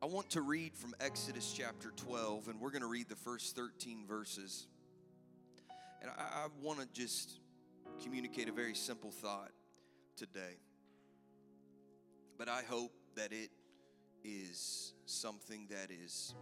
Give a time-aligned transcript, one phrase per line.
[0.00, 3.56] I want to read from Exodus chapter 12, and we're going to read the first
[3.56, 4.68] 13 verses.
[6.00, 7.40] And I, I want to just
[8.04, 9.50] communicate a very simple thought
[10.16, 10.60] today.
[12.38, 13.50] But I hope that it
[14.22, 16.32] is something that is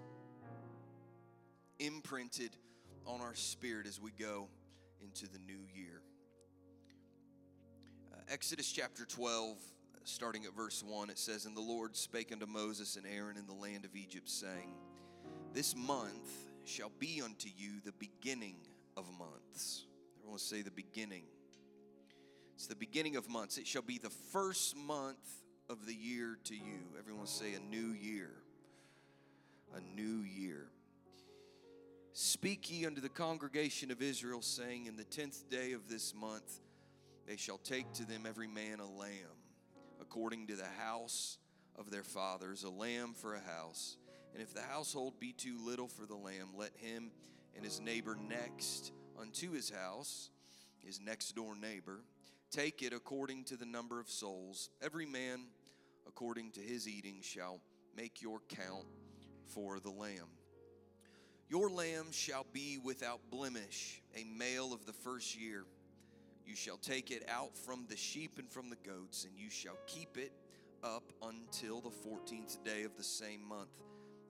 [1.78, 2.50] imprinted
[3.06, 4.48] on our spirit as we go
[5.02, 6.02] into the new year.
[8.12, 9.56] Uh, Exodus chapter 12,
[10.08, 13.46] starting at verse 1, it says, And the Lord spake unto Moses and Aaron in
[13.46, 14.72] the land of Egypt, saying,
[15.52, 16.30] This month
[16.64, 18.56] shall be unto you the beginning
[18.96, 19.84] of months.
[20.18, 21.24] Everyone say the beginning.
[22.54, 23.58] It's the beginning of months.
[23.58, 26.80] It shall be the first month of the year to you.
[26.98, 28.30] Everyone say a new year.
[29.76, 30.68] A new year.
[32.12, 36.60] Speak ye unto the congregation of Israel, saying, In the tenth day of this month
[37.26, 39.36] they shall take to them every man a lamb,
[40.08, 41.38] according to the house
[41.76, 43.96] of their fathers, a lamb for a house.
[44.32, 47.10] And if the household be too little for the lamb, let him
[47.56, 50.30] and his neighbor next unto his house,
[50.84, 52.02] his next door neighbor,
[52.50, 54.70] take it according to the number of souls.
[54.80, 55.40] Every man
[56.06, 57.60] according to his eating shall
[57.96, 58.86] make your count
[59.46, 60.28] for the lamb.
[61.48, 65.64] Your lamb shall be without blemish, a male of the first year.
[66.46, 69.76] You shall take it out from the sheep and from the goats, and you shall
[69.86, 70.32] keep it
[70.84, 73.80] up until the fourteenth day of the same month.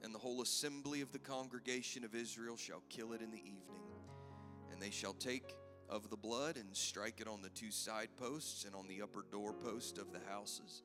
[0.03, 3.83] And the whole assembly of the congregation of Israel shall kill it in the evening.
[4.72, 5.56] And they shall take
[5.89, 9.25] of the blood and strike it on the two side posts and on the upper
[9.31, 10.83] doorpost of the houses,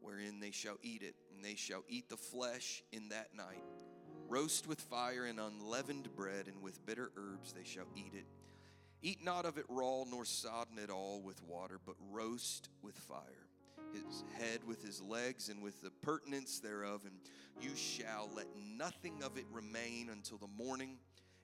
[0.00, 1.14] wherein they shall eat it.
[1.34, 3.64] And they shall eat the flesh in that night
[4.28, 8.26] Roast with fire and unleavened bread, and with bitter herbs they shall eat it.
[9.02, 13.22] Eat not of it raw, nor sodden it all with water, but roast with fire.
[13.92, 17.14] His head with his legs, and with the purtenance thereof, and
[17.60, 20.98] you shall let nothing of it remain until the morning,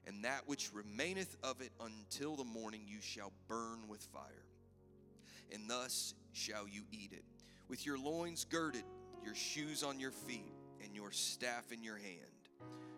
[0.06, 4.44] and that which remaineth of it until the morning you shall burn with fire.
[5.52, 7.24] And thus shall you eat it.
[7.68, 8.84] With your loins girded,
[9.24, 12.18] your shoes on your feet, and your staff in your hand.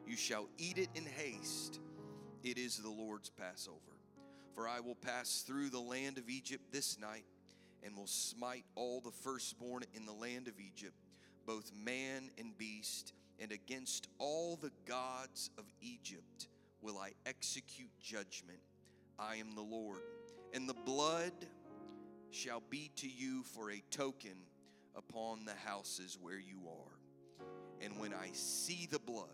[0.07, 1.79] You shall eat it in haste.
[2.43, 3.96] It is the Lord's Passover.
[4.57, 7.27] For I will pass through the land of Egypt this night,
[7.85, 10.97] and will smite all the firstborn in the land of Egypt,
[11.45, 16.49] both man and beast, and against all the gods of Egypt
[16.81, 18.59] will I execute judgment.
[19.19, 20.01] I am the Lord.
[20.55, 21.35] And the blood
[22.31, 24.39] shall be to you for a token
[24.97, 27.47] upon the houses where you are.
[27.83, 29.29] And when I see the blood,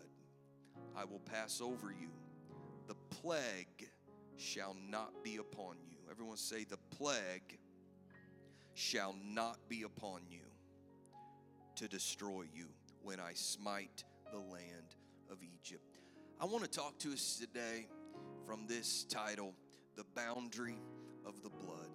[0.97, 2.09] I will pass over you.
[2.87, 3.87] The plague
[4.37, 5.97] shall not be upon you.
[6.09, 7.59] Everyone say, The plague
[8.73, 10.45] shall not be upon you
[11.75, 12.67] to destroy you
[13.01, 14.95] when I smite the land
[15.31, 15.99] of Egypt.
[16.39, 17.87] I want to talk to us today
[18.45, 19.53] from this title,
[19.95, 20.79] The Boundary
[21.25, 21.89] of the Blood.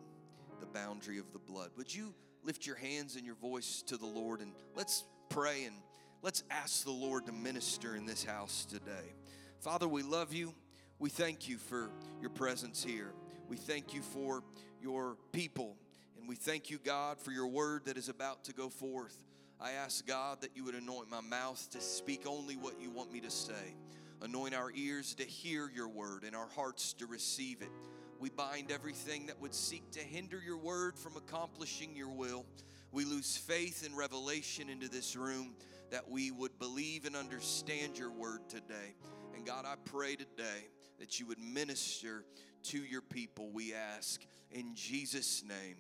[0.61, 1.71] The Boundary of the Blood.
[1.77, 5.77] Would you lift your hands and your voice to the Lord and let's pray and
[6.21, 9.15] Let's ask the Lord to minister in this house today.
[9.61, 10.53] Father, we love you.
[11.01, 13.13] We thank you for your presence here.
[13.49, 14.43] We thank you for
[14.83, 15.77] your people.
[16.19, 19.17] And we thank you, God, for your word that is about to go forth.
[19.61, 23.13] I ask, God, that you would anoint my mouth to speak only what you want
[23.13, 23.75] me to say.
[24.23, 27.71] Anoint our ears to hear your word and our hearts to receive it.
[28.19, 32.45] We bind everything that would seek to hinder your word from accomplishing your will.
[32.91, 35.55] We lose faith and revelation into this room
[35.91, 38.97] that we would believe and understand your word today.
[39.37, 40.67] And God, I pray today
[40.99, 42.25] that you would minister
[42.65, 44.25] to your people, we ask.
[44.51, 45.77] In Jesus' name,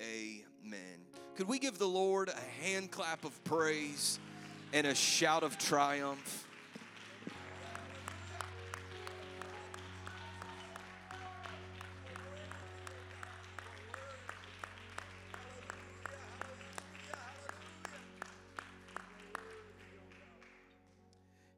[0.00, 1.00] amen.
[1.36, 4.18] Could we give the Lord a hand clap of praise
[4.72, 6.46] and a shout of triumph?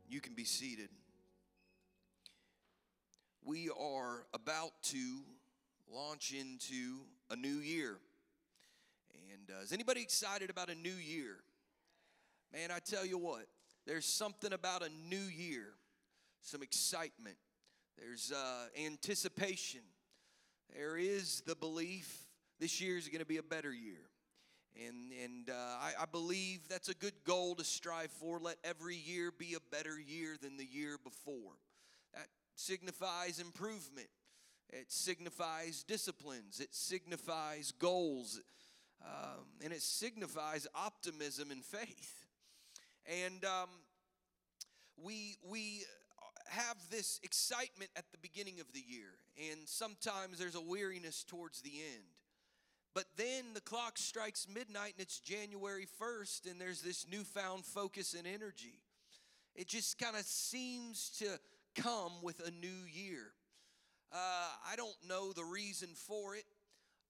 [0.08, 0.88] You can be seated.
[4.94, 5.22] To
[5.92, 7.96] launch into a new year.
[9.32, 11.38] And uh, is anybody excited about a new year?
[12.52, 13.46] Man, I tell you what,
[13.88, 15.66] there's something about a new year,
[16.42, 17.36] some excitement,
[17.98, 19.80] there's uh, anticipation,
[20.72, 22.26] there is the belief
[22.60, 24.08] this year is going to be a better year.
[24.76, 28.38] And, and uh, I, I believe that's a good goal to strive for.
[28.38, 31.58] Let every year be a better year than the year before.
[32.12, 34.08] That signifies improvement,
[34.70, 38.40] it signifies disciplines, it signifies goals,
[39.04, 42.26] um, and it signifies optimism and faith.
[43.06, 43.68] And um,
[44.96, 45.82] we we
[46.48, 49.18] have this excitement at the beginning of the year,
[49.50, 52.04] and sometimes there's a weariness towards the end.
[52.94, 58.14] But then the clock strikes midnight and it's January 1st, and there's this newfound focus
[58.14, 58.80] and energy.
[59.56, 61.38] It just kind of seems to
[61.74, 63.32] come with a new year.
[64.14, 66.44] Uh, I don't know the reason for it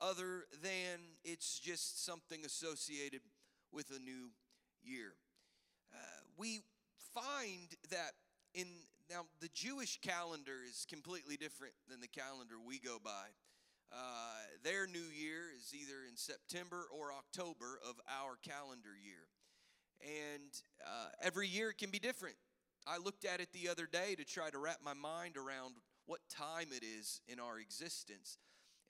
[0.00, 3.20] other than it's just something associated
[3.70, 4.30] with a new
[4.82, 5.12] year.
[5.92, 5.98] Uh,
[6.38, 6.60] we
[7.12, 8.12] find that
[8.54, 8.66] in
[9.10, 13.26] now the Jewish calendar is completely different than the calendar we go by.
[13.92, 19.28] Uh, their new year is either in September or October of our calendar year.
[20.00, 20.50] And
[20.82, 22.36] uh, every year it can be different.
[22.86, 25.74] I looked at it the other day to try to wrap my mind around
[26.06, 28.38] what time it is in our existence.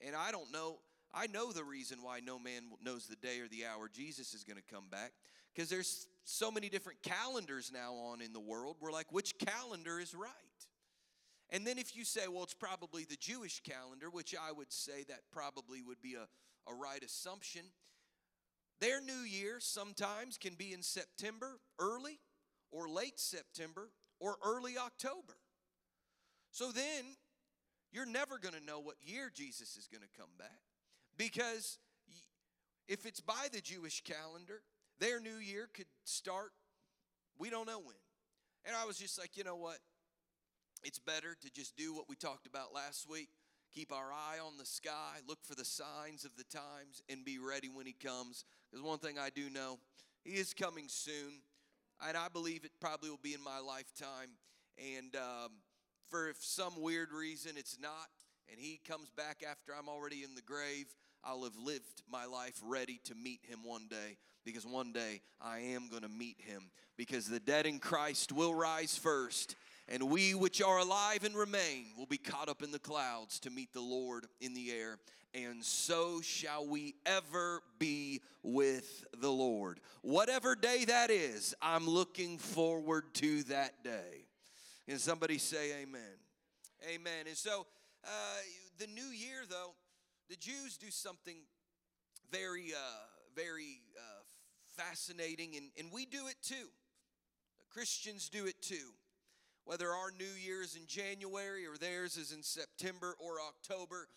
[0.05, 0.79] And I don't know,
[1.13, 4.43] I know the reason why no man knows the day or the hour Jesus is
[4.43, 5.13] going to come back
[5.53, 8.77] because there's so many different calendars now on in the world.
[8.81, 10.29] We're like, which calendar is right?
[11.51, 15.03] And then if you say, well, it's probably the Jewish calendar, which I would say
[15.07, 16.27] that probably would be a,
[16.69, 17.61] a right assumption.
[18.81, 22.19] Their new year sometimes can be in September, early
[22.71, 25.35] or late September or early October.
[26.55, 27.03] So then
[27.91, 30.61] you're never going to know what year Jesus is going to come back
[31.17, 31.79] because
[32.87, 34.61] if it's by the Jewish calendar,
[34.97, 36.53] their new year could start,
[37.37, 37.97] we don't know when.
[38.63, 39.79] And I was just like, you know what?
[40.85, 43.27] It's better to just do what we talked about last week
[43.73, 47.37] keep our eye on the sky, look for the signs of the times, and be
[47.37, 48.45] ready when He comes.
[48.71, 49.79] Because one thing I do know,
[50.23, 51.41] He is coming soon,
[52.07, 54.29] and I believe it probably will be in my lifetime.
[54.77, 55.51] And um,
[56.09, 58.09] for some weird reason it's not,
[58.51, 60.87] and He comes back after I'm already in the grave,
[61.23, 65.59] I'll have lived my life ready to meet Him one day because one day I
[65.59, 66.69] am going to meet him.
[66.95, 69.55] Because the dead in Christ will rise first,
[69.89, 73.49] and we which are alive and remain will be caught up in the clouds to
[73.49, 74.99] meet the Lord in the air.
[75.33, 79.81] And so shall we ever be with the Lord.
[80.01, 84.24] Whatever day that is, I'm looking forward to that day.
[84.87, 86.01] And somebody say amen.
[86.93, 87.25] Amen.
[87.27, 87.65] And so
[88.03, 88.07] uh,
[88.77, 89.73] the new year, though,
[90.29, 91.37] the Jews do something
[92.31, 93.05] very, uh,
[93.35, 94.23] very uh,
[94.77, 96.67] fascinating, and, and we do it too.
[97.71, 98.93] Christians do it too.
[99.65, 104.07] Whether our New Year is in January or theirs is in September or October,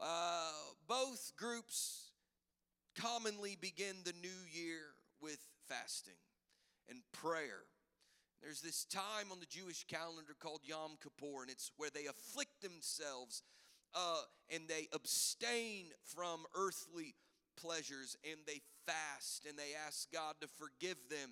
[0.00, 0.52] uh,
[0.88, 2.12] both groups
[2.98, 4.80] commonly begin the new year
[5.20, 5.38] with
[5.68, 6.14] fasting
[6.88, 7.60] and prayer.
[8.42, 12.62] There's this time on the Jewish calendar called Yom Kippur, and it's where they afflict
[12.62, 13.42] themselves
[13.94, 14.22] uh,
[14.54, 17.14] and they abstain from earthly
[17.56, 21.30] pleasures and they fast and they ask God to forgive them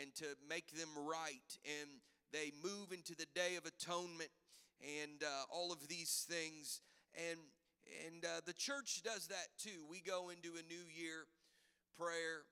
[0.00, 1.58] and to make them right.
[1.64, 2.00] And
[2.32, 4.30] they move into the Day of Atonement
[4.80, 6.80] and uh, all of these things.
[7.14, 7.38] And,
[8.06, 9.84] and uh, the church does that too.
[9.88, 11.26] We go into a new year
[11.98, 12.42] prayer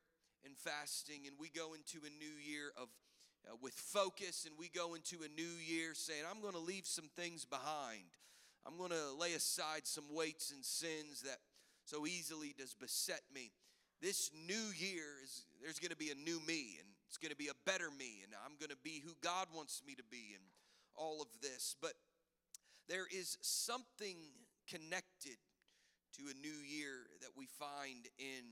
[0.45, 2.89] and fasting, and we go into a new year of
[3.49, 6.87] uh, with focus, and we go into a new year saying, I'm going to leave
[6.87, 8.05] some things behind.
[8.67, 11.39] I'm going to lay aside some weights and sins that
[11.85, 13.51] so easily does beset me.
[14.03, 17.37] This new year is there's going to be a new me and it's going to
[17.37, 20.35] be a better me and I'm going to be who God wants me to be
[20.35, 20.45] and
[20.95, 21.75] all of this.
[21.81, 21.95] But
[22.89, 24.17] there is something
[24.69, 25.41] connected
[26.19, 28.45] to a new year that we find in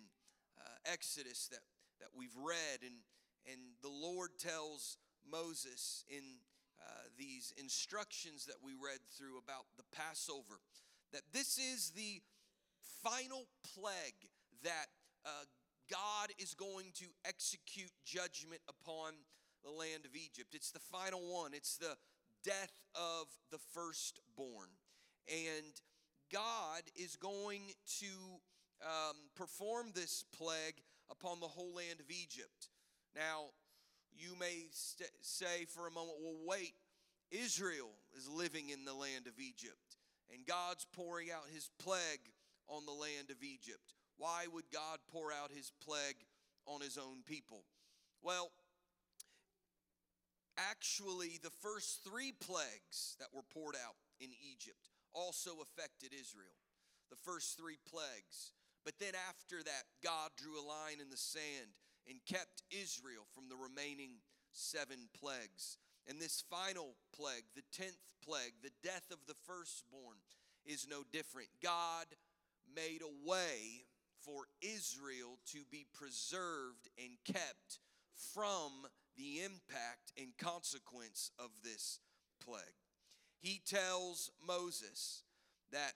[0.58, 1.60] uh, Exodus that,
[2.00, 2.94] that we've read and
[3.50, 4.98] and the Lord tells
[5.30, 6.22] Moses in
[6.80, 10.60] uh, these instructions that we read through about the Passover
[11.12, 12.20] that this is the
[13.02, 14.30] final plague
[14.62, 14.86] that
[15.24, 15.44] uh,
[15.90, 19.12] God is going to execute judgment upon
[19.64, 20.54] the land of Egypt.
[20.54, 21.96] It's the final one, it's the
[22.44, 24.68] death of the firstborn.
[25.28, 25.80] And
[26.32, 27.62] God is going
[28.00, 28.06] to
[28.82, 32.68] um, perform this plague upon the whole land of Egypt.
[33.16, 33.46] Now,
[34.12, 36.74] you may st- say for a moment, well, wait,
[37.30, 39.96] Israel is living in the land of Egypt,
[40.32, 42.28] and God's pouring out his plague
[42.68, 43.94] on the land of Egypt.
[44.18, 46.16] Why would God pour out his plague
[46.66, 47.64] on his own people?
[48.22, 48.50] Well,
[50.58, 56.56] actually, the first three plagues that were poured out in Egypt also affected Israel.
[57.10, 58.52] The first three plagues.
[58.84, 61.74] But then after that, God drew a line in the sand
[62.08, 64.20] and kept Israel from the remaining
[64.52, 65.78] seven plagues.
[66.08, 70.16] And this final plague, the tenth plague, the death of the firstborn,
[70.64, 71.48] is no different.
[71.62, 72.06] God
[72.74, 73.86] made a way
[74.24, 77.78] for Israel to be preserved and kept
[78.34, 78.70] from
[79.16, 82.00] the impact and consequence of this
[82.44, 82.60] plague.
[83.40, 85.22] He tells Moses
[85.72, 85.92] that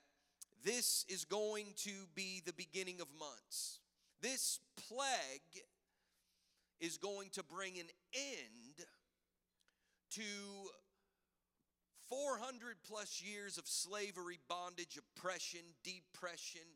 [0.63, 3.79] this is going to be the beginning of months.
[4.21, 5.63] This plague
[6.81, 8.85] is going to bring an end
[10.11, 10.21] to
[12.09, 16.67] 400 plus years of slavery, bondage, oppression, depression,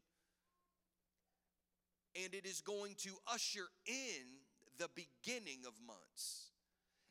[2.23, 4.23] and it is going to usher in
[4.77, 6.51] the beginning of months.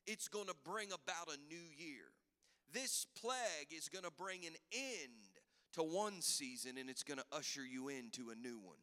[0.06, 2.04] It's going to bring about a new year.
[2.72, 5.34] This plague is going to bring an end
[5.74, 8.78] to one season and it's going to usher you into a new one.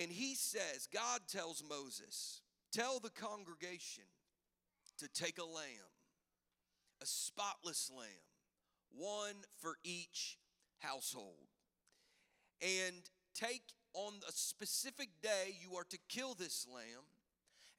[0.00, 2.40] And he says, God tells Moses,
[2.72, 4.04] tell the congregation
[4.98, 5.92] to take a lamb,
[7.02, 8.08] a spotless lamb,
[8.96, 10.38] one for each
[10.78, 11.48] household.
[12.60, 13.02] And
[13.34, 13.62] take
[13.94, 17.04] on a specific day, you are to kill this lamb,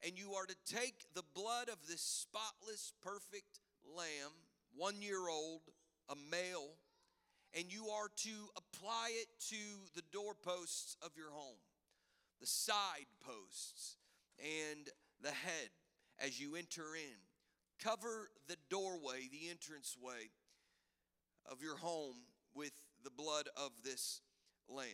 [0.06, 3.62] and you are to take the blood of this spotless, perfect
[3.96, 4.32] lamb,
[4.76, 5.62] one year old,
[6.10, 6.76] a male,
[7.56, 9.56] and you are to apply it to
[9.96, 11.60] the doorposts of your home,
[12.42, 13.98] the side posts,
[14.40, 14.90] and
[15.22, 15.70] the head
[16.20, 17.18] as you enter in.
[17.84, 20.30] Cover the doorway, the entranceway
[21.50, 22.16] of your home
[22.54, 22.72] with
[23.04, 24.22] the blood of this
[24.70, 24.88] lamb.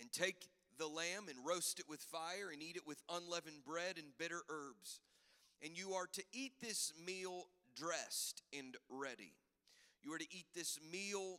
[0.00, 0.48] And take
[0.78, 4.42] the lamb and roast it with fire and eat it with unleavened bread and bitter
[4.48, 5.00] herbs.
[5.62, 7.44] And you are to eat this meal
[7.76, 9.34] dressed and ready.
[10.02, 11.38] You are to eat this meal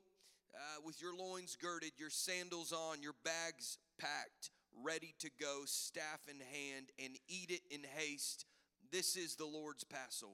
[0.56, 4.52] uh, with your loins girded, your sandals on, your bags packed,
[4.84, 8.46] ready to go, staff in hand, and eat it in haste.
[8.92, 10.32] This is the Lord's Passover.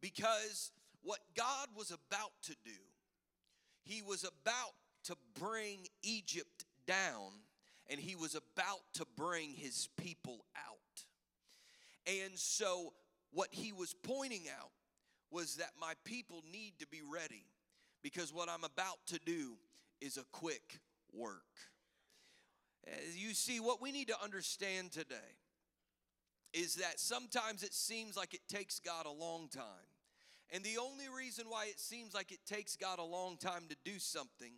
[0.00, 0.70] Because
[1.02, 2.70] what God was about to do,
[3.82, 7.32] He was about to bring Egypt down
[7.88, 11.04] and He was about to bring His people out.
[12.06, 12.92] And so,
[13.32, 14.70] what He was pointing out
[15.30, 17.44] was that my people need to be ready
[18.02, 19.54] because what I'm about to do
[20.00, 20.80] is a quick
[21.12, 21.42] work.
[22.86, 25.14] Eh, you see, what we need to understand today
[26.52, 29.64] is that sometimes it seems like it takes God a long time.
[30.52, 33.76] And the only reason why it seems like it takes God a long time to
[33.84, 34.52] do something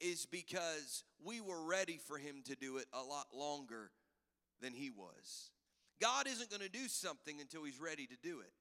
[0.00, 3.90] is because we were ready for Him to do it a lot longer
[4.60, 5.50] than He was.
[6.00, 8.52] God isn't going to do something until He's ready to do it.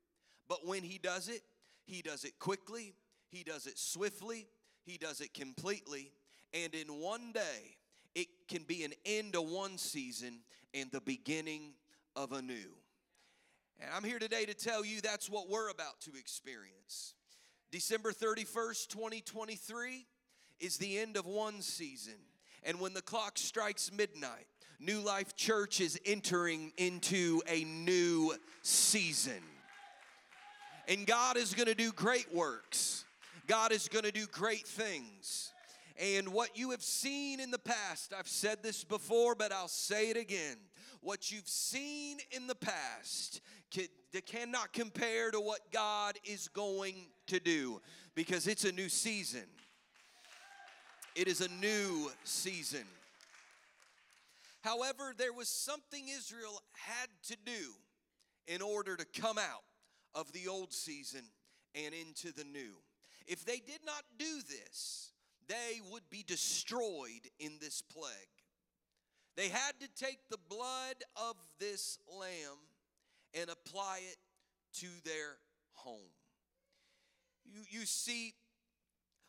[0.48, 1.42] But when He does it,
[1.86, 2.96] He does it quickly,
[3.30, 4.48] he does it swiftly,
[4.86, 6.12] He does it completely,
[6.54, 7.77] and in one day,
[8.18, 10.40] it can be an end to one season
[10.74, 11.74] and the beginning
[12.16, 12.74] of a new.
[13.80, 17.14] And I'm here today to tell you that's what we're about to experience.
[17.72, 20.08] December 31st, 2023
[20.60, 22.16] is the end of one season.
[22.64, 24.48] And when the clock strikes midnight,
[24.80, 28.34] New Life Church is entering into a new
[28.64, 29.44] season.
[30.88, 33.06] And God is going to do great works.
[33.46, 35.54] God is going to do great things.
[36.00, 40.10] And what you have seen in the past, I've said this before, but I'll say
[40.10, 40.58] it again.
[41.02, 43.88] What you've seen in the past can,
[44.26, 46.96] cannot compare to what God is going
[47.28, 47.82] to do
[48.14, 49.46] because it's a new season.
[51.16, 52.86] It is a new season.
[54.62, 57.72] However, there was something Israel had to do
[58.48, 59.64] in order to come out
[60.14, 61.22] of the old season
[61.74, 62.74] and into the new.
[63.26, 65.12] If they did not do this,
[65.48, 68.14] they would be destroyed in this plague.
[69.36, 72.58] They had to take the blood of this lamb
[73.40, 74.18] and apply it
[74.80, 75.38] to their
[75.74, 76.12] home.
[77.46, 78.34] You, you see,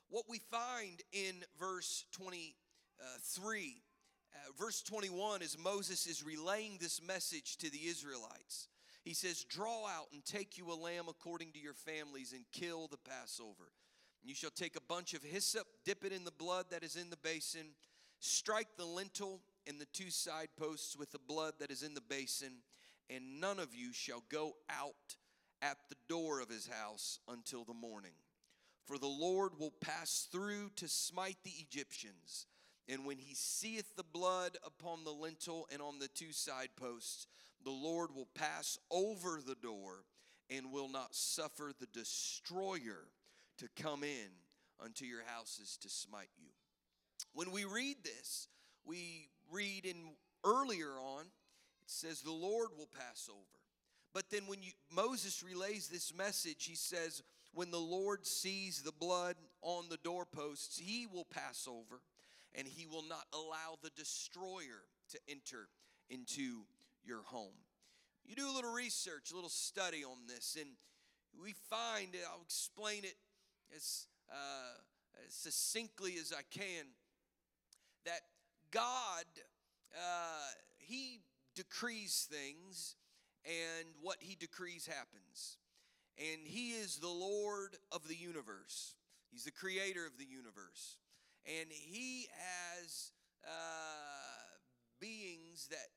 [0.09, 3.83] what we find in verse 23,
[4.35, 8.69] uh, verse 21 is Moses is relaying this message to the Israelites.
[9.05, 12.89] He says, Draw out and take you a lamb according to your families and kill
[12.89, 13.73] the Passover.
[14.23, 17.11] You shall take a bunch of hyssop, dip it in the blood that is in
[17.11, 17.69] the basin,
[18.21, 22.01] strike the lintel and the two side posts with the blood that is in the
[22.01, 22.63] basin,
[23.09, 25.17] and none of you shall go out
[25.63, 28.13] at the door of his house until the morning.
[28.87, 32.47] For the Lord will pass through to smite the Egyptians.
[32.89, 37.27] And when he seeth the blood upon the lintel and on the two side posts,
[37.63, 40.05] the Lord will pass over the door
[40.49, 43.09] and will not suffer the destroyer
[43.59, 44.31] to come in
[44.83, 46.51] unto your houses to smite you.
[47.33, 48.49] When we read this,
[48.85, 49.97] we read in
[50.45, 51.27] earlier on, it
[51.87, 53.43] says, The Lord will pass over.
[54.15, 57.23] But then when you, Moses relays this message, he says,
[57.53, 62.01] When the Lord sees the blood on the doorposts, he will pass over
[62.55, 65.69] and he will not allow the destroyer to enter
[66.11, 66.63] into
[67.05, 67.55] your home.
[68.25, 70.71] you do a little research, a little study on this, and
[71.43, 73.15] we find, I'll explain it
[73.75, 76.87] as, uh, as succinctly as I can,
[78.05, 78.21] that
[78.71, 79.25] God,
[79.95, 81.21] uh, He
[81.55, 82.97] decrees things,
[83.45, 85.57] and what He decrees happens.
[86.19, 88.95] And He is the Lord of the universe,
[89.31, 90.97] He's the creator of the universe.
[91.47, 93.13] And He has
[93.45, 94.59] uh,
[95.01, 95.89] beings that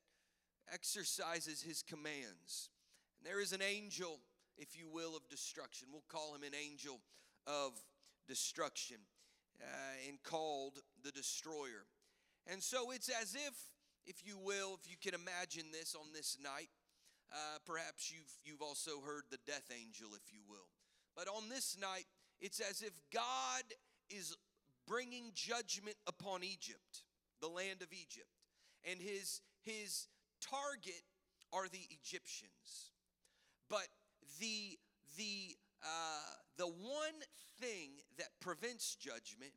[0.71, 2.69] exercises His commands.
[3.17, 4.19] And there is an angel,
[4.57, 5.89] if you will, of destruction.
[5.91, 6.99] We'll call him an angel
[7.48, 7.74] of
[8.27, 8.98] destruction
[9.62, 11.86] uh, and called the destroyer.
[12.51, 13.53] And so it's as if,
[14.05, 16.69] if you will, if you can imagine this on this night,
[17.31, 20.67] uh, perhaps you've, you've also heard the death angel, if you will.
[21.15, 22.05] But on this night,
[22.39, 23.63] it's as if God
[24.10, 24.36] is
[24.88, 27.03] bringing judgment upon Egypt,
[27.41, 28.27] the land of Egypt.
[28.89, 30.07] And his, his
[30.41, 31.03] target
[31.53, 32.91] are the Egyptians.
[33.69, 33.88] But
[34.39, 34.79] the,
[35.17, 37.20] the, uh, the one
[37.60, 39.53] thing that prevents judgment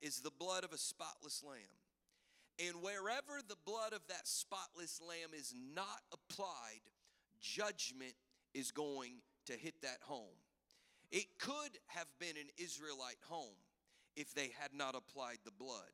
[0.00, 1.58] is the blood of a spotless lamb.
[2.64, 6.82] And wherever the blood of that spotless lamb is not applied,
[7.40, 8.14] judgment
[8.52, 9.14] is going
[9.46, 10.36] to hit that home.
[11.10, 13.56] It could have been an Israelite home
[14.16, 15.90] if they had not applied the blood.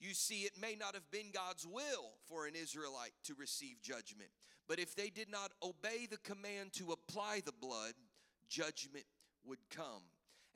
[0.00, 4.30] You see, it may not have been God's will for an Israelite to receive judgment,
[4.66, 7.92] but if they did not obey the command to apply the blood,
[8.48, 9.04] judgment
[9.46, 10.02] would come.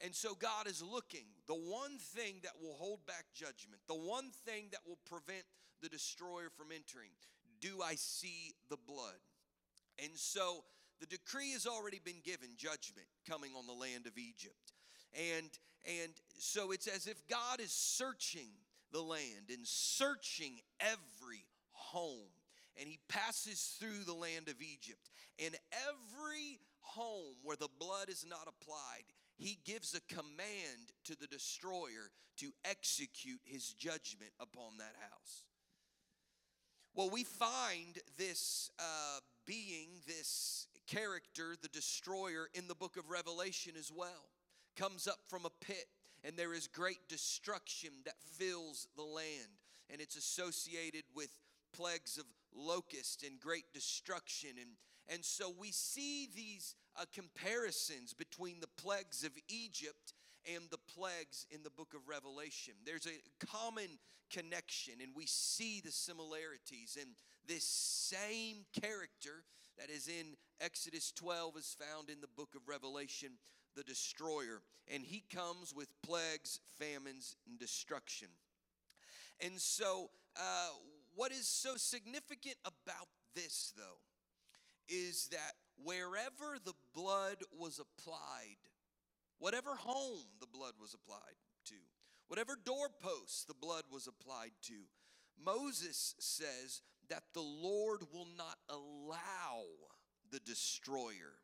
[0.01, 1.25] And so God is looking.
[1.47, 5.45] The one thing that will hold back judgment, the one thing that will prevent
[5.81, 7.11] the destroyer from entering,
[7.61, 9.21] do I see the blood?
[10.03, 10.65] And so
[11.01, 14.73] the decree has already been given judgment coming on the land of Egypt.
[15.15, 15.51] And
[16.03, 18.49] and so it's as if God is searching
[18.93, 22.29] the land and searching every home
[22.79, 25.11] and he passes through the land of Egypt.
[25.45, 25.57] And
[25.89, 29.05] every home where the blood is not applied,
[29.37, 35.45] he gives a command to the destroyer to execute his judgment upon that house.
[36.95, 43.75] Well, we find this uh, being, this character, the destroyer, in the book of Revelation
[43.79, 44.31] as well.
[44.77, 45.87] Comes up from a pit,
[46.25, 51.29] and there is great destruction that fills the land, and it's associated with
[51.75, 54.51] plagues of locust and great destruction.
[54.59, 54.71] And,
[55.09, 60.15] and so we see these uh, comparisons between the plagues of Egypt
[60.55, 62.75] and the plagues in the book of Revelation.
[62.85, 63.99] There's a common
[64.31, 66.97] connection, and we see the similarities.
[67.01, 67.11] And
[67.47, 69.45] this same character
[69.79, 73.31] that is in Exodus 12 is found in the book of Revelation,
[73.77, 74.63] the destroyer.
[74.93, 78.29] And he comes with plagues, famines, and destruction.
[79.41, 80.71] And so, uh,
[81.15, 83.99] what is so significant about this, though,
[84.89, 88.59] is that wherever the blood was applied,
[89.39, 91.75] whatever home the blood was applied to,
[92.29, 94.75] whatever doorpost the blood was applied to,
[95.45, 99.63] Moses says that the Lord will not allow
[100.31, 101.39] the destroyer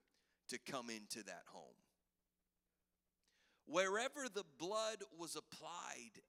[0.49, 1.77] to come into that home.
[3.67, 6.23] Wherever the blood was applied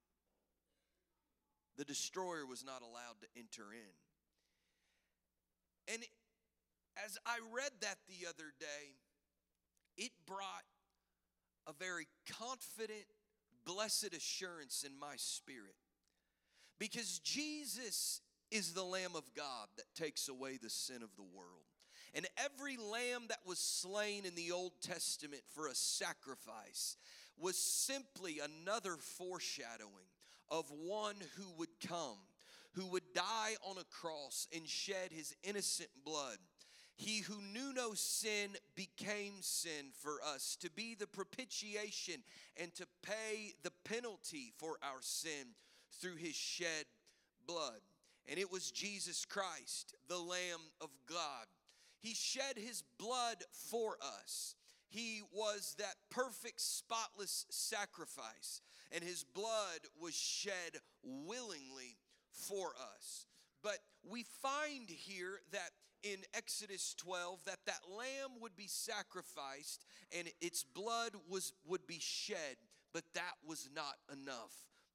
[1.78, 3.94] the destroyer was not allowed to enter in.
[5.94, 6.04] And
[7.06, 8.96] as I read that the other day,
[9.98, 10.64] it brought
[11.68, 12.08] a very
[12.40, 13.06] confident,
[13.66, 15.76] blessed assurance in my spirit.
[16.80, 21.64] Because Jesus is the Lamb of God that takes away the sin of the world.
[22.14, 26.98] And every lamb that was slain in the Old Testament for a sacrifice
[27.40, 30.08] was simply another foreshadowing
[30.50, 32.18] of one who would come,
[32.74, 36.38] who would die on a cross and shed his innocent blood.
[36.96, 42.24] He who knew no sin became sin for us to be the propitiation
[42.56, 45.56] and to pay the penalty for our sin
[46.00, 46.86] through his shed
[47.48, 47.82] blood.
[48.30, 51.48] And it was Jesus Christ, the Lamb of God.
[52.00, 54.56] He shed his blood for us.
[54.88, 58.62] He was that perfect, spotless sacrifice
[58.94, 61.98] and his blood was shed willingly
[62.32, 63.26] for us.
[63.64, 65.72] But we find here that
[66.04, 69.86] in Exodus 12 that that lamb would be sacrificed
[70.18, 72.58] and its blood was would be shed,
[72.94, 74.52] but that was not enough.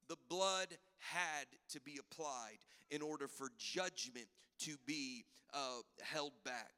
[0.07, 0.67] The blood
[0.99, 2.59] had to be applied
[2.91, 4.27] in order for judgment
[4.59, 6.71] to be uh, held back.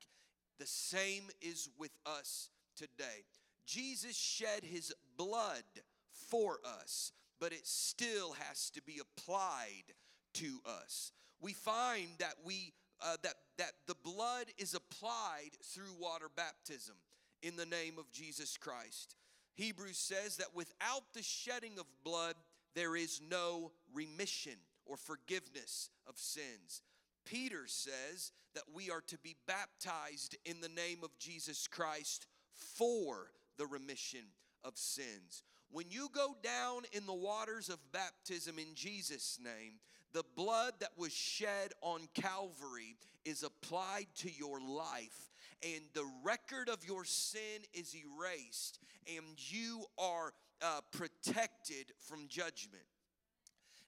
[0.60, 3.26] The same is with us today.
[3.66, 5.64] Jesus shed his blood
[6.12, 9.94] for us, but it still has to be applied
[10.34, 11.12] to us.
[11.42, 16.96] We find that we uh, that that the blood is applied through water baptism
[17.42, 19.16] in the name of Jesus Christ.
[19.56, 22.36] Hebrews says that without the shedding of blood,
[22.76, 26.82] there is no remission or forgiveness of sins.
[27.26, 33.32] Peter says that we are to be baptized in the name of Jesus Christ for
[33.58, 34.26] the remission
[34.64, 35.44] of sins.
[35.72, 39.76] When you go down in the waters of baptism in Jesus' name,
[40.14, 45.30] the blood that was shed on Calvary is applied to your life,
[45.64, 52.84] and the record of your sin is erased, and you are uh, protected from judgment.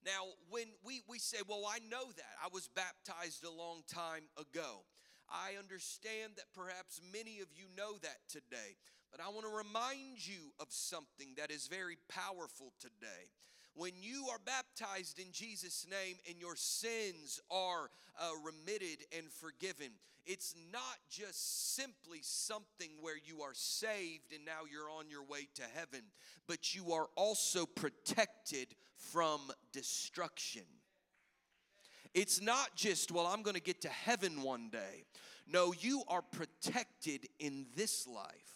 [0.05, 4.23] Now, when we, we say, Well, I know that, I was baptized a long time
[4.38, 4.83] ago.
[5.29, 8.75] I understand that perhaps many of you know that today,
[9.12, 13.31] but I want to remind you of something that is very powerful today
[13.75, 19.91] when you are baptized in Jesus' name and your sins are uh, remitted and forgiven,
[20.25, 25.47] it's not just simply something where you are saved and now you're on your way
[25.55, 26.01] to heaven,
[26.47, 29.39] but you are also protected from
[29.71, 30.63] destruction.
[32.13, 35.05] It's not just, well, I'm going to get to heaven one day.
[35.47, 38.52] No, you are protected in this life.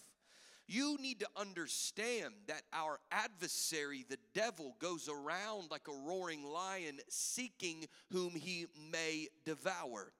[0.67, 6.99] You need to understand that our adversary, the devil, goes around like a roaring lion
[7.07, 10.11] seeking whom he may devour.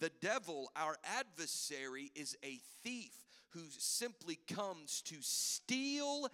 [0.00, 3.12] The devil, our adversary, is a thief
[3.50, 6.28] who simply comes to steal,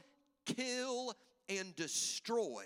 [0.45, 1.15] kill,
[1.49, 2.65] and destroy.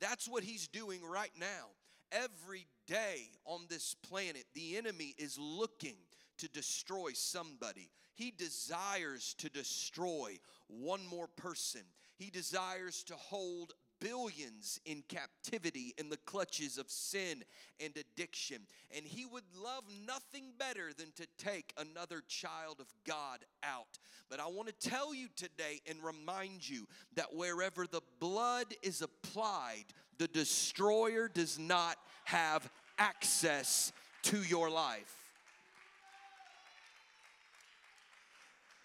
[0.00, 1.70] That's what he's doing right now.
[2.12, 5.96] Every day on this planet, the enemy is looking
[6.38, 7.88] to destroy somebody.
[8.16, 11.82] He desires to destroy one more person.
[12.16, 17.44] He desires to hold billions in captivity in the clutches of sin
[17.78, 18.62] and addiction.
[18.96, 23.98] And he would love nothing better than to take another child of God out.
[24.30, 29.02] But I want to tell you today and remind you that wherever the blood is
[29.02, 29.84] applied,
[30.18, 35.25] the destroyer does not have access to your life.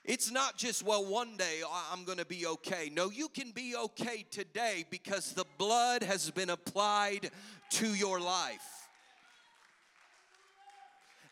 [0.04, 1.62] It's not just, well, one day
[1.92, 2.92] I'm going to be okay.
[2.92, 7.30] No, you can be okay today because the blood has been applied
[7.72, 8.90] to your life.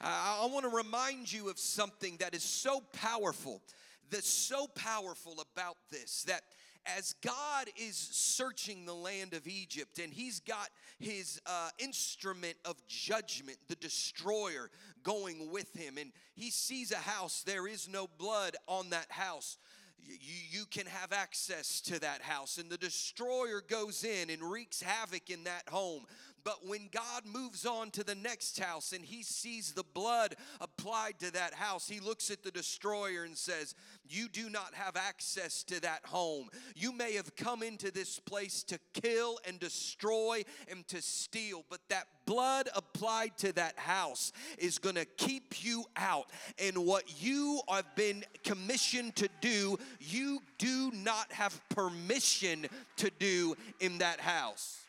[0.02, 3.62] I, want to remind you of something that is so powerful,
[4.10, 6.44] that's so powerful about this, that
[6.86, 12.76] as God is searching the land of Egypt and he's got his uh, instrument of
[12.88, 14.70] judgment, the destroyer,
[15.04, 19.58] going with him, and he sees a house, there is no blood on that house.
[20.02, 20.16] You,
[20.52, 25.30] you can have access to that house, and the destroyer goes in and wreaks havoc
[25.30, 26.06] in that home.
[26.50, 31.20] But when God moves on to the next house and he sees the blood applied
[31.20, 33.76] to that house, he looks at the destroyer and says,
[34.08, 36.50] You do not have access to that home.
[36.76, 41.82] You may have come into this place to kill and destroy and to steal, but
[41.90, 46.32] that blood applied to that house is going to keep you out.
[46.58, 52.66] And what you have been commissioned to do, you do not have permission
[52.98, 54.80] to do in that house.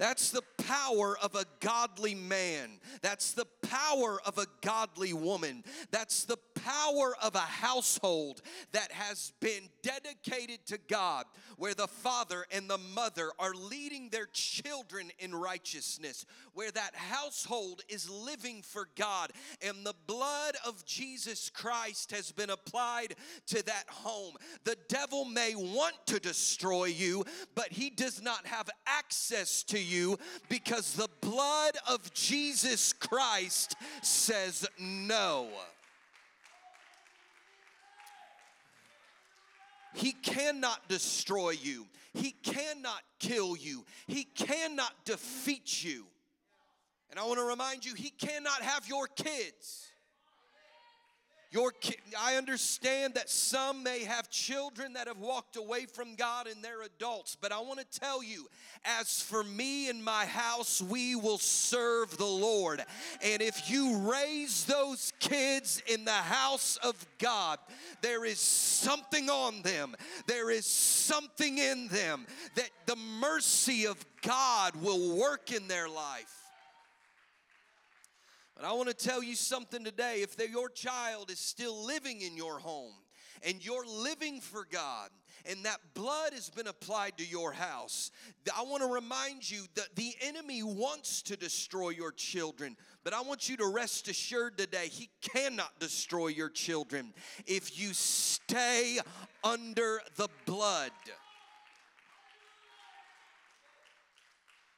[0.00, 2.80] That's the power of a godly man.
[3.02, 5.62] That's the power of a godly woman.
[5.90, 8.42] That's the power of a household
[8.72, 11.24] that has been dedicated to God,
[11.56, 17.82] where the father and the mother are leading their children in righteousness, where that household
[17.88, 23.14] is living for God, and the blood of Jesus Christ has been applied
[23.48, 24.34] to that home.
[24.64, 30.18] The devil may want to destroy you, but he does not have access to you
[30.48, 35.48] because the blood of Jesus Christ says no.
[39.94, 41.86] He cannot destroy you.
[42.12, 43.84] He cannot kill you.
[44.06, 46.06] He cannot defeat you.
[47.10, 49.89] And I want to remind you, He cannot have your kids.
[51.52, 56.46] Your ki- I understand that some may have children that have walked away from God
[56.46, 58.46] and they're adults, but I want to tell you,
[58.84, 62.84] as for me and my house, we will serve the Lord.
[63.20, 67.58] And if you raise those kids in the house of God,
[68.00, 69.96] there is something on them,
[70.28, 76.39] there is something in them that the mercy of God will work in their life.
[78.60, 80.20] But I want to tell you something today.
[80.20, 82.92] If your child is still living in your home
[83.42, 85.08] and you're living for God,
[85.46, 88.10] and that blood has been applied to your house,
[88.54, 93.22] I want to remind you that the enemy wants to destroy your children, but I
[93.22, 97.14] want you to rest assured today, he cannot destroy your children
[97.46, 98.98] if you stay
[99.42, 100.90] under the blood.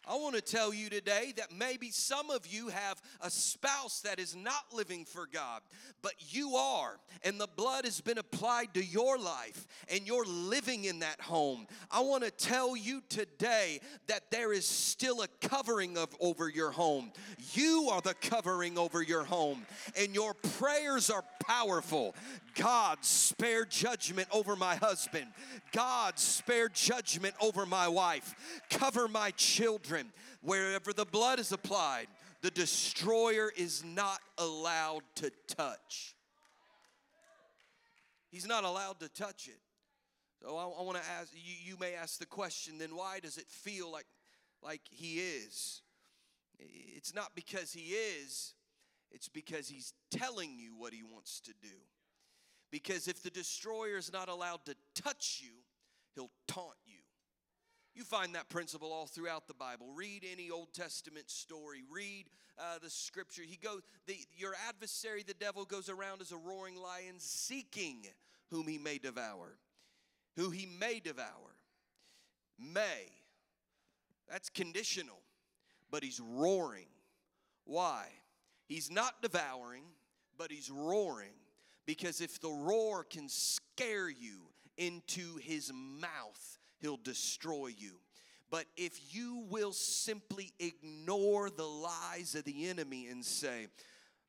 [0.06, 4.18] I want to tell you today that maybe some of you have a spouse that
[4.18, 5.60] is not living for God,
[6.02, 10.84] but you are, and the blood has been applied to your life, and you're living
[10.86, 11.68] in that home.
[11.88, 16.72] I want to tell you today that there is still a covering of over your
[16.72, 17.12] home.
[17.52, 19.64] You are the covering over your home,
[19.96, 22.16] and your prayers are powerful.
[22.56, 25.28] God, spare judgment over my husband.
[25.70, 28.34] God, spare judgment over my wife.
[28.68, 29.91] Cover my children.
[30.40, 32.06] Wherever the blood is applied,
[32.40, 36.14] the destroyer is not allowed to touch.
[38.30, 39.60] He's not allowed to touch it.
[40.42, 43.36] So I, I want to ask you, you may ask the question then why does
[43.36, 44.06] it feel like,
[44.62, 45.82] like he is?
[46.58, 48.54] It's not because he is,
[49.10, 51.76] it's because he's telling you what he wants to do.
[52.70, 55.52] Because if the destroyer is not allowed to touch you,
[56.14, 56.76] he'll taunt
[57.94, 58.04] you.
[58.04, 59.86] Find that principle all throughout the Bible.
[59.94, 61.82] Read any Old Testament story.
[61.90, 62.26] Read
[62.58, 63.42] uh, the scripture.
[63.46, 63.82] He goes.
[64.06, 68.06] The, your adversary, the devil, goes around as a roaring lion, seeking
[68.50, 69.56] whom he may devour.
[70.36, 71.56] Who he may devour.
[72.58, 73.10] May.
[74.30, 75.20] That's conditional,
[75.90, 76.86] but he's roaring.
[77.64, 78.06] Why?
[78.66, 79.84] He's not devouring,
[80.38, 81.34] but he's roaring.
[81.86, 84.40] Because if the roar can scare you
[84.76, 87.92] into his mouth, he'll destroy you.
[88.50, 93.68] But if you will simply ignore the lies of the enemy and say,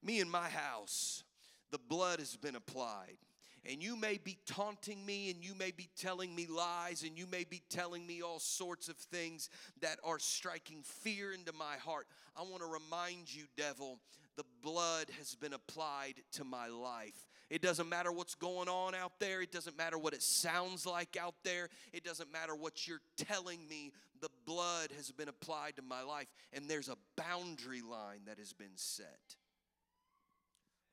[0.02, 1.24] Me and my house,
[1.72, 3.18] the blood has been applied.
[3.66, 7.26] And you may be taunting me and you may be telling me lies and you
[7.28, 9.50] may be telling me all sorts of things
[9.82, 12.08] that are striking fear into my heart.
[12.36, 14.00] I want to remind you, devil,
[14.36, 17.28] the blood has been applied to my life.
[17.54, 19.39] It doesn't matter what's going on out there.
[19.44, 21.70] It doesn't matter what it sounds like out there.
[21.94, 23.92] It doesn't matter what you're telling me.
[24.22, 28.54] The blood has been applied to my life, and there's a boundary line that has
[28.54, 29.36] been set.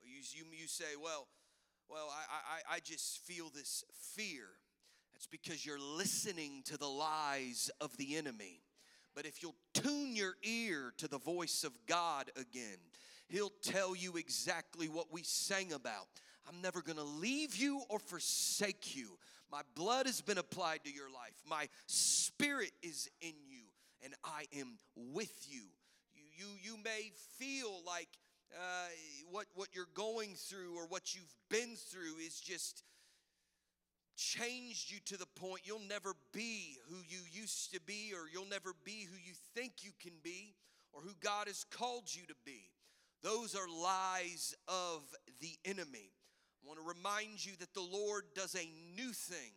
[0.02, 1.28] You, you, you say, well,
[1.88, 3.82] well, I, I, I just feel this
[4.14, 4.44] fear.
[5.14, 8.60] That's because you're listening to the lies of the enemy.
[9.14, 12.76] But if you'll tune your ear to the voice of God again,
[13.30, 16.08] He'll tell you exactly what we sang about.
[16.48, 19.18] I'm never gonna leave you or forsake you.
[19.50, 23.64] My blood has been applied to your life, my spirit is in you,
[24.02, 25.62] and I am with you.
[26.14, 28.08] You, you, you may feel like
[28.54, 28.88] uh,
[29.30, 32.82] what, what you're going through or what you've been through is just
[34.16, 38.48] changed you to the point you'll never be who you used to be, or you'll
[38.48, 40.54] never be who you think you can be,
[40.92, 42.70] or who God has called you to be.
[43.22, 45.02] Those are lies of
[45.40, 46.10] the enemy.
[46.70, 49.50] Want to remind you that the Lord does a new thing.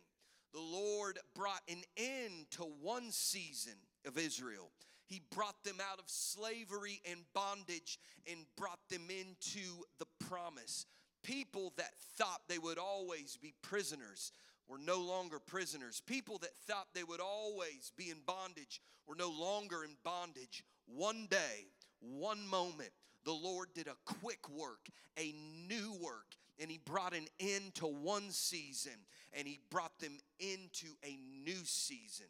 [0.52, 3.74] The Lord brought an end to one season
[4.04, 4.72] of Israel.
[5.06, 10.86] He brought them out of slavery and bondage and brought them into the promise.
[11.22, 14.32] People that thought they would always be prisoners
[14.66, 16.02] were no longer prisoners.
[16.04, 20.64] People that thought they would always be in bondage were no longer in bondage.
[20.86, 21.68] One day,
[22.00, 22.90] one moment,
[23.24, 25.32] the Lord did a quick work, a
[25.68, 28.92] new work, and He brought an end to one season
[29.32, 32.26] and He brought them into a new season.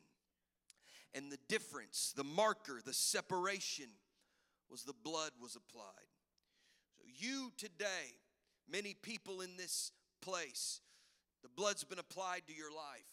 [1.15, 3.87] And the difference, the marker, the separation
[4.69, 6.11] was the blood was applied.
[6.97, 8.17] So, you today,
[8.71, 10.81] many people in this place,
[11.43, 13.07] the blood's been applied to your life.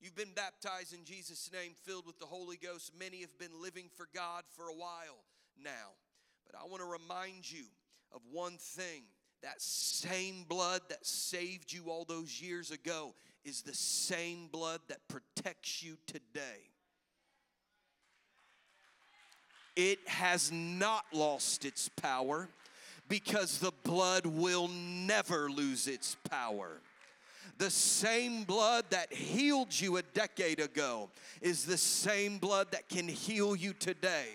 [0.00, 2.92] You've been baptized in Jesus' name, filled with the Holy Ghost.
[2.98, 5.24] Many have been living for God for a while
[5.62, 5.92] now.
[6.46, 7.64] But I want to remind you
[8.12, 9.04] of one thing
[9.44, 15.06] that same blood that saved you all those years ago is the same blood that
[15.06, 16.70] protects you today.
[19.76, 22.48] It has not lost its power
[23.06, 26.80] because the blood will never lose its power.
[27.58, 31.10] The same blood that healed you a decade ago
[31.42, 34.26] is the same blood that can heal you today.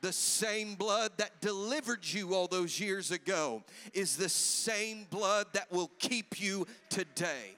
[0.00, 5.70] The same blood that delivered you all those years ago is the same blood that
[5.70, 7.56] will keep you today.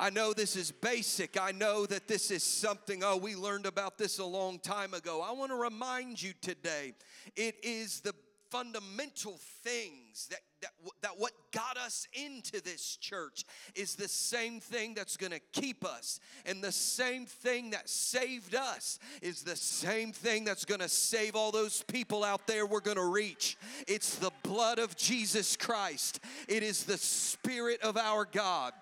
[0.00, 1.38] I know this is basic.
[1.38, 5.20] I know that this is something, oh, we learned about this a long time ago.
[5.20, 6.94] I want to remind you today
[7.36, 8.14] it is the
[8.50, 10.70] fundamental things that, that,
[11.02, 15.84] that what got us into this church is the same thing that's going to keep
[15.84, 16.20] us.
[16.44, 21.36] And the same thing that saved us is the same thing that's going to save
[21.36, 23.56] all those people out there we're going to reach.
[23.86, 28.72] It's the blood of Jesus Christ, it is the Spirit of our God.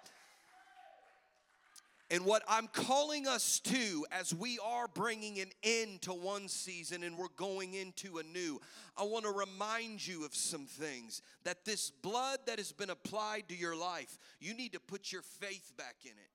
[2.10, 7.02] And what I'm calling us to as we are bringing an end to one season
[7.02, 8.60] and we're going into a new,
[8.96, 11.20] I want to remind you of some things.
[11.44, 15.22] That this blood that has been applied to your life, you need to put your
[15.22, 16.30] faith back in it.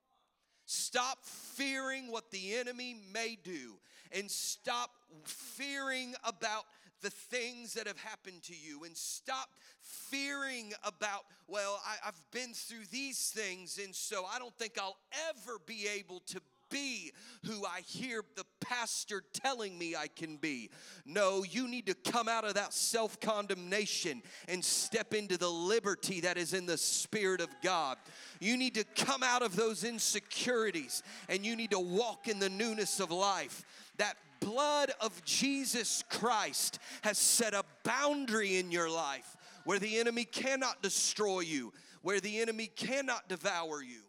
[0.66, 3.74] Stop fearing what the enemy may do
[4.12, 4.92] and stop
[5.26, 6.66] fearing about
[7.04, 9.50] the things that have happened to you and stop
[9.82, 14.98] fearing about, well, I, have been through these things, and so I don't think I'll
[15.30, 17.12] ever be able to be
[17.46, 20.72] who I hear the pastor telling me I can be.
[21.06, 26.22] No, you need to come out of that self condemnation and step into the liberty
[26.22, 27.98] that is in the Spirit of God.
[28.40, 32.50] You need to come out of those insecurities and you need to walk in the
[32.50, 33.64] newness of life.
[33.98, 40.26] That blood of Jesus Christ has set a boundary in your life where the enemy
[40.26, 44.02] cannot destroy you, where the enemy cannot devour you.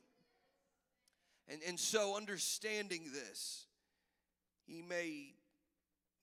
[1.48, 3.66] And, and so, understanding this,
[4.66, 5.34] he may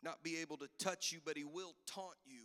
[0.04, 2.42] not be able to touch you, but he will taunt you.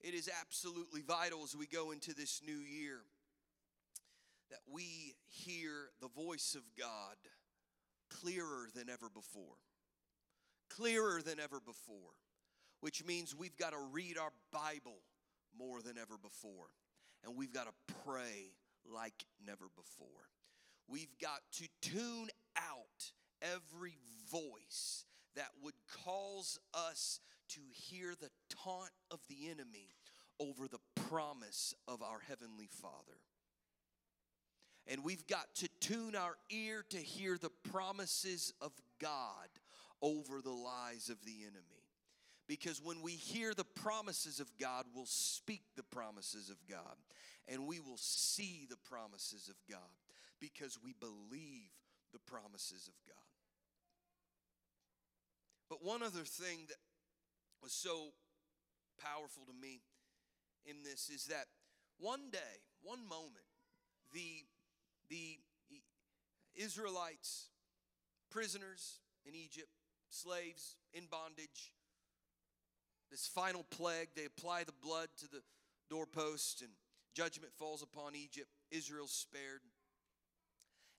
[0.00, 2.98] It is absolutely vital as we go into this new year
[4.50, 7.16] that we hear the voice of God
[8.20, 9.56] clearer than ever before.
[10.70, 12.16] Clearer than ever before,
[12.80, 15.00] which means we've got to read our Bible
[15.58, 16.68] more than ever before.
[17.24, 18.52] And we've got to pray
[18.84, 20.08] like never before.
[20.88, 23.96] We've got to tune out every
[24.30, 25.04] voice
[25.36, 27.20] that would cause us
[27.50, 29.94] to hear the taunt of the enemy
[30.40, 33.20] over the promise of our Heavenly Father.
[34.88, 39.48] And we've got to tune our ear to hear the promises of God
[40.00, 41.82] over the lies of the enemy.
[42.48, 46.96] Because when we hear the promises of God, we'll speak the promises of God.
[47.48, 49.78] And we will see the promises of God
[50.40, 51.70] because we believe
[52.12, 53.16] the promises of God.
[55.70, 56.76] But one other thing that
[57.62, 58.08] was so
[59.00, 59.80] powerful to me
[60.66, 61.46] in this is that
[61.98, 63.46] one day, one moment,
[64.12, 64.44] the
[65.12, 65.38] the
[66.54, 67.48] Israelites,
[68.30, 69.68] prisoners in Egypt,
[70.08, 71.74] slaves in bondage.
[73.10, 75.42] This final plague, they apply the blood to the
[75.90, 76.70] doorpost, and
[77.14, 78.48] judgment falls upon Egypt.
[78.70, 79.60] Israel's spared.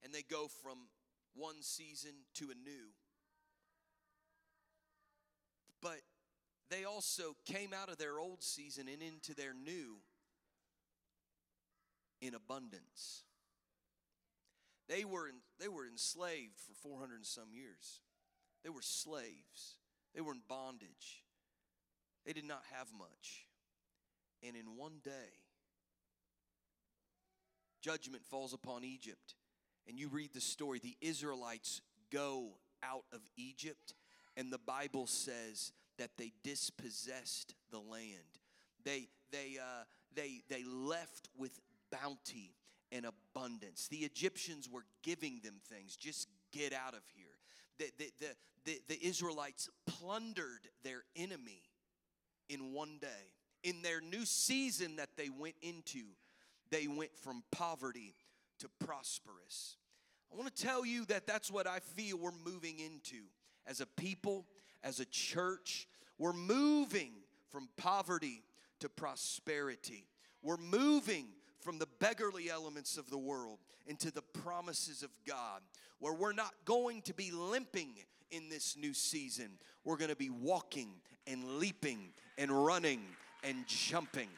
[0.03, 0.77] And they go from
[1.33, 2.91] one season to a new.
[5.81, 6.01] But
[6.69, 9.95] they also came out of their old season and into their new
[12.21, 13.23] in abundance.
[14.87, 18.01] They were, in, they were enslaved for 400 and some years.
[18.63, 19.77] They were slaves.
[20.13, 21.23] They were in bondage.
[22.25, 23.47] They did not have much.
[24.45, 25.39] And in one day,
[27.81, 29.35] judgment falls upon Egypt.
[29.87, 33.93] And you read the story the Israelites go out of Egypt,
[34.37, 38.39] and the Bible says that they dispossessed the land.
[38.83, 39.83] They, they, uh,
[40.15, 41.59] they, they left with
[41.91, 42.55] bounty
[42.91, 43.22] and abundance.
[43.89, 45.95] The Egyptians were giving them things.
[45.95, 47.25] Just get out of here.
[47.79, 51.63] The, the, the, the, the Israelites plundered their enemy
[52.49, 53.31] in one day.
[53.63, 56.03] In their new season that they went into,
[56.69, 58.13] they went from poverty
[58.59, 59.77] to prosperous.
[60.31, 63.23] I want to tell you that that's what I feel we're moving into
[63.65, 64.45] as a people,
[64.83, 65.87] as a church.
[66.17, 67.11] We're moving
[67.49, 68.43] from poverty
[68.79, 70.07] to prosperity.
[70.41, 71.27] We're moving
[71.63, 75.61] from the beggarly elements of the world into the promises of God,
[75.99, 77.89] where we're not going to be limping
[78.31, 79.49] in this new season.
[79.85, 80.89] We're going to be walking
[81.25, 83.01] and leaping and running
[83.43, 84.29] and jumping.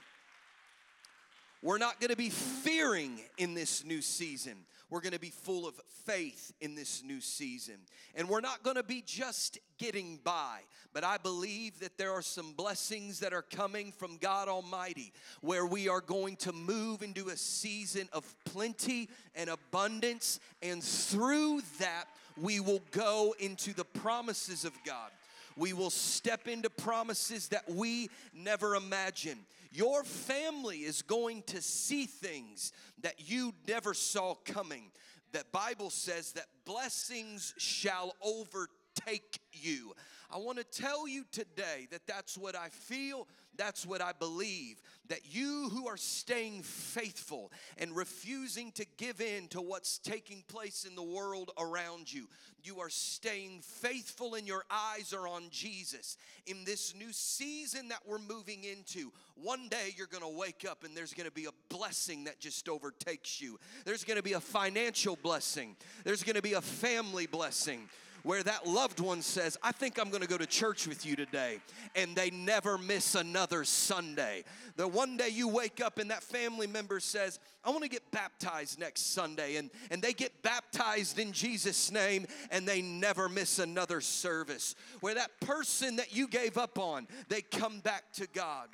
[1.61, 4.55] We're not going to be fearing in this new season.
[4.89, 7.76] We're going to be full of faith in this new season.
[8.16, 10.59] And we're not going to be just getting by,
[10.93, 15.66] but I believe that there are some blessings that are coming from God Almighty where
[15.66, 20.39] we are going to move into a season of plenty and abundance.
[20.62, 22.05] And through that,
[22.38, 25.12] we will go into the promises of God.
[25.58, 29.45] We will step into promises that we never imagined.
[29.72, 34.91] Your family is going to see things that you never saw coming.
[35.32, 38.70] That Bible says that blessings shall overtake
[39.06, 39.93] overtake you.
[40.32, 44.82] I want to tell you today that that's what I feel, that's what I believe.
[45.08, 50.84] That you who are staying faithful and refusing to give in to what's taking place
[50.84, 52.28] in the world around you,
[52.64, 56.18] you are staying faithful and your eyes are on Jesus.
[56.47, 60.97] In this new season that we're moving into, one day you're gonna wake up and
[60.97, 63.60] there's gonna be a blessing that just overtakes you.
[63.86, 67.88] There's gonna be a financial blessing, there's gonna be a family blessing
[68.26, 71.59] where that loved one says, I think I'm gonna go to church with you today,
[71.95, 74.43] and they never miss another Sunday.
[74.78, 78.80] The one day you wake up and that family member says, I wanna get baptized
[78.80, 84.01] next Sunday, and, and they get baptized in Jesus' name, and they never miss another
[84.01, 84.73] service.
[85.01, 88.69] Where that person that you gave up on, they come back to God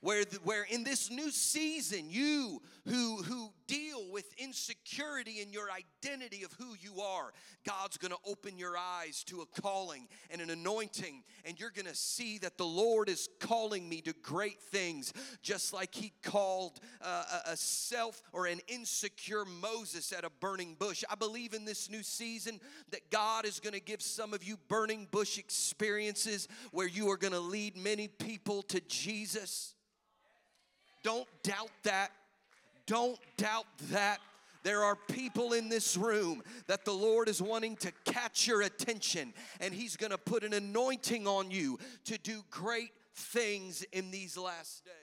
[0.00, 6.42] where, where in this new season, you who, who deal with insecurity in your identity
[6.42, 7.32] of who you are,
[7.64, 12.38] God's gonna open your eyes to a calling and an anointing, and you're gonna see
[12.38, 17.56] that the Lord is calling me to great things, just like He called uh, a,
[17.56, 21.04] self or an insecure Moses at a burning bush.
[21.08, 22.60] I believe in this new season
[22.90, 27.38] that God is gonna give some of you burning bush experiences where you are gonna
[27.38, 29.74] lead many people to Jesus.
[31.04, 32.10] Don't doubt that.
[32.90, 34.18] Don't doubt that.
[34.64, 39.32] There are people in this room that the Lord is wanting to catch your attention,
[39.60, 44.84] and He's gonna put an anointing on you to do great things in these last
[44.84, 44.94] days.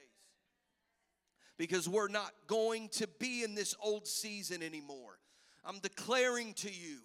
[1.58, 5.18] Because we're not going to be in this old season anymore.
[5.64, 6.98] I'm declaring to you,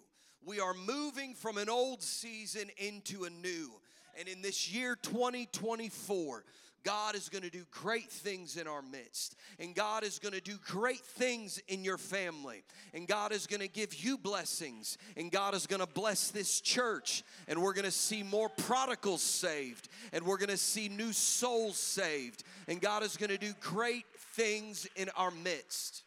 [0.45, 3.71] we are moving from an old season into a new.
[4.19, 6.43] And in this year 2024,
[6.83, 9.35] God is going to do great things in our midst.
[9.57, 12.63] And God is going to do great things in your family.
[12.93, 14.97] And God is going to give you blessings.
[15.15, 17.23] And God is going to bless this church.
[17.47, 19.87] And we're going to see more prodigals saved.
[20.11, 22.43] And we're going to see new souls saved.
[22.67, 26.03] And God is going to do great things in our midst.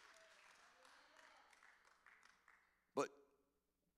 [2.95, 3.07] But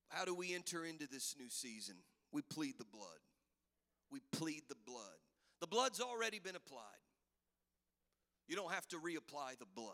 [0.07, 1.95] how do we enter into this new season?
[2.32, 3.07] We plead the blood.
[4.11, 5.18] We plead the blood.
[5.60, 6.84] The blood's already been applied.
[8.47, 9.93] You don't have to reapply the blood,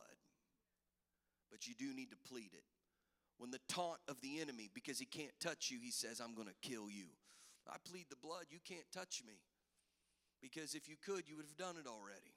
[1.51, 2.63] but you do need to plead it.
[3.37, 6.47] When the taunt of the enemy, because he can't touch you, he says, I'm going
[6.47, 7.07] to kill you.
[7.67, 9.33] I plead the blood, you can't touch me.
[10.41, 12.35] Because if you could, you would have done it already.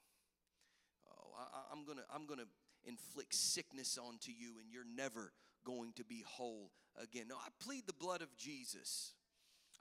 [1.07, 2.47] Oh, I, am going to I'm going to
[2.85, 5.31] inflict sickness onto you, and you're never
[5.63, 6.71] going to be whole
[7.01, 7.25] again.
[7.29, 9.13] No, I plead the blood of Jesus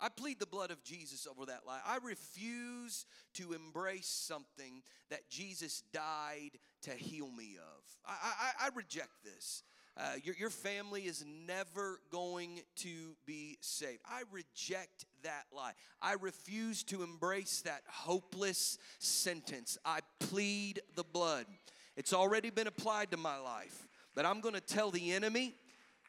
[0.00, 1.80] I plead the blood of Jesus over that lie.
[1.86, 7.84] I refuse to embrace something that Jesus died to heal me of.
[8.06, 9.62] I, I, I reject this.
[9.96, 13.98] Uh, your, your family is never going to be saved.
[14.06, 15.72] I reject that lie.
[16.00, 19.76] I refuse to embrace that hopeless sentence.
[19.84, 21.46] I plead the blood.
[21.96, 25.56] It's already been applied to my life, but I'm going to tell the enemy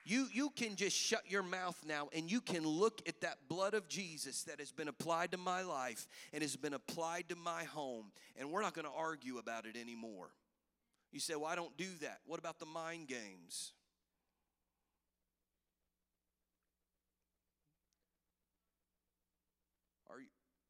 [0.09, 3.73] you, you can just shut your mouth now and you can look at that blood
[3.73, 7.63] of Jesus that has been applied to my life and has been applied to my
[7.65, 10.29] home, and we're not going to argue about it anymore.
[11.11, 12.19] You say, Well, I don't do that.
[12.25, 13.73] What about the mind games?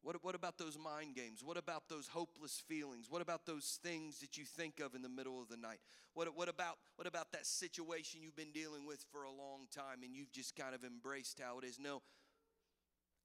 [0.02, 1.42] What, what about those mind games?
[1.44, 3.06] What about those hopeless feelings?
[3.10, 5.78] What about those things that you think of in the middle of the night?
[6.14, 10.02] What, what, about, what about that situation you've been dealing with for a long time
[10.02, 11.78] and you've just kind of embraced how it is?
[11.78, 12.00] No,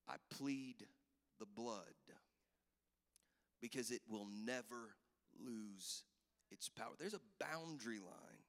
[0.07, 0.85] I plead
[1.39, 1.95] the blood
[3.61, 4.95] because it will never
[5.43, 6.03] lose
[6.51, 6.91] its power.
[6.99, 8.43] There's a boundary line.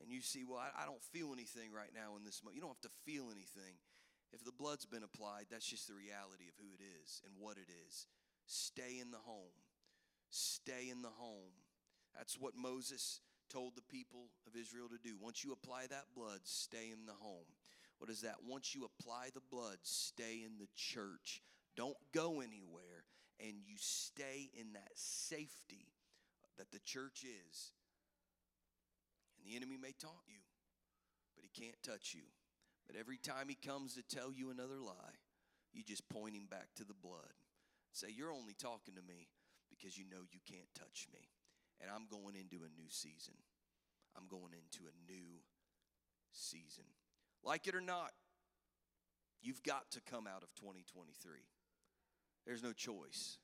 [0.00, 2.56] And you see, well, I, I don't feel anything right now in this moment.
[2.56, 3.76] You don't have to feel anything.
[4.32, 7.56] If the blood's been applied, that's just the reality of who it is and what
[7.56, 8.06] it is.
[8.46, 9.58] Stay in the home.
[10.30, 11.54] Stay in the home.
[12.16, 15.16] That's what Moses told the people of Israel to do.
[15.20, 17.46] Once you apply that blood, stay in the home.
[17.98, 18.36] What is that?
[18.48, 21.42] Once you apply the blood, stay in the church.
[21.76, 23.04] Don't go anywhere,
[23.40, 25.86] and you stay in that safety
[26.56, 27.72] that the church is.
[29.36, 30.40] And the enemy may taunt you,
[31.34, 32.22] but he can't touch you.
[32.90, 35.14] But every time he comes to tell you another lie,
[35.72, 37.38] you just point him back to the blood.
[37.92, 39.28] Say, You're only talking to me
[39.70, 41.20] because you know you can't touch me.
[41.80, 43.34] And I'm going into a new season.
[44.16, 45.38] I'm going into a new
[46.32, 46.82] season.
[47.44, 48.10] Like it or not,
[49.40, 51.14] you've got to come out of 2023.
[52.44, 53.38] There's no choice.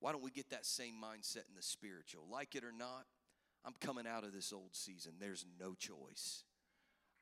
[0.00, 2.24] Why don't we get that same mindset in the spiritual?
[2.28, 3.06] Like it or not,
[3.64, 5.12] I'm coming out of this old season.
[5.20, 6.42] There's no choice.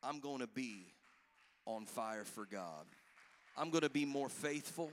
[0.02, 0.92] I'm going to be
[1.66, 2.86] on fire for God.
[3.56, 4.90] I'm going to be more faithful.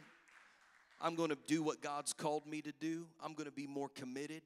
[0.99, 3.05] I'm going to do what God's called me to do.
[3.23, 4.41] I'm going to be more committed.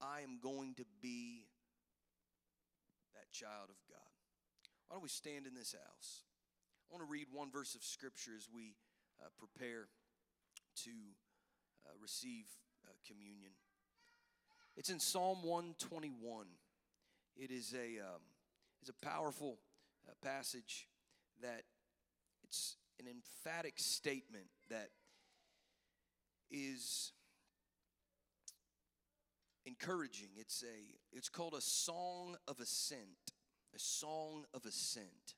[0.00, 1.46] I am going to be
[3.14, 3.98] that child of God.
[4.88, 6.22] Why don't we stand in this house?
[6.90, 8.74] I want to read one verse of Scripture as we
[9.22, 9.88] uh, prepare
[10.84, 10.90] to
[11.86, 12.46] uh, receive
[12.84, 13.50] uh, communion.
[14.76, 16.46] It's in Psalm 121.
[17.36, 18.20] It is a, um,
[18.80, 19.58] it's a powerful
[20.26, 20.88] passage
[21.40, 21.62] that
[22.42, 24.88] it's an emphatic statement that
[26.50, 27.12] is
[29.66, 30.28] encouraging.
[30.36, 33.32] It's a it's called a song of ascent.
[33.74, 35.34] A song of ascent.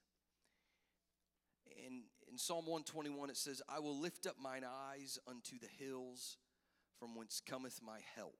[1.87, 6.37] In in Psalm 121 it says, I will lift up mine eyes unto the hills
[6.99, 8.39] from whence cometh my help.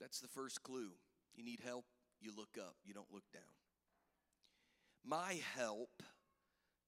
[0.00, 0.92] That's the first clue.
[1.34, 1.84] You need help,
[2.20, 3.55] you look up, you don't look down.
[5.08, 6.02] My help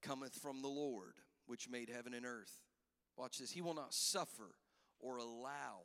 [0.02, 1.14] cometh from the Lord,
[1.46, 2.52] which made heaven and earth.
[3.16, 3.52] Watch this.
[3.52, 4.56] He will not suffer
[4.98, 5.82] or allow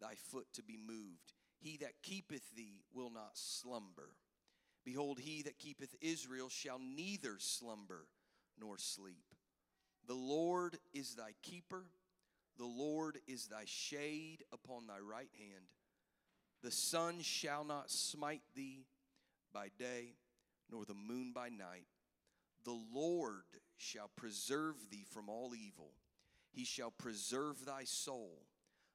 [0.00, 1.32] thy foot to be moved.
[1.58, 4.10] He that keepeth thee will not slumber.
[4.84, 8.06] Behold, he that keepeth Israel shall neither slumber
[8.60, 9.24] nor sleep.
[10.06, 11.84] The Lord is thy keeper,
[12.58, 15.66] the Lord is thy shade upon thy right hand.
[16.62, 18.84] The sun shall not smite thee
[19.54, 20.14] by day,
[20.72, 21.86] nor the moon by night.
[22.64, 23.42] The Lord
[23.76, 25.92] shall preserve thee from all evil.
[26.52, 28.46] He shall preserve thy soul.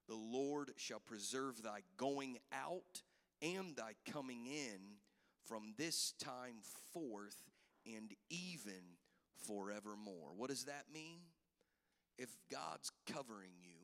[0.08, 3.04] The Lord shall preserve thy going out
[3.42, 4.80] and thy coming in
[5.46, 6.58] from this time
[6.94, 7.38] forth
[7.86, 8.98] and even
[9.46, 10.32] forevermore.
[10.36, 11.20] What does that mean?
[12.18, 13.76] If God's covering you,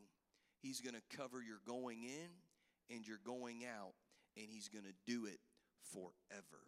[0.61, 3.93] He's going to cover your going in and your going out,
[4.37, 5.39] and He's going to do it
[5.91, 6.63] forever.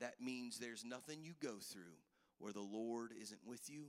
[0.00, 1.98] That means there's nothing you go through
[2.38, 3.86] where the Lord isn't with you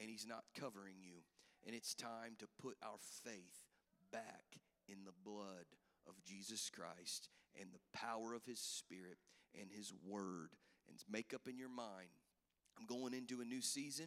[0.00, 1.22] and He's not covering you.
[1.66, 3.64] And it's time to put our faith
[4.12, 5.66] back in the blood
[6.06, 7.28] of Jesus Christ
[7.60, 9.18] and the power of His Spirit
[9.60, 10.50] and His Word.
[10.88, 12.10] And make up in your mind
[12.78, 14.06] I'm going into a new season.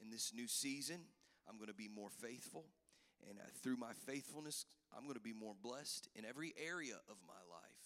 [0.00, 1.00] In this new season,
[1.48, 2.64] I'm going to be more faithful.
[3.28, 7.16] And uh, through my faithfulness, I'm going to be more blessed in every area of
[7.26, 7.84] my life.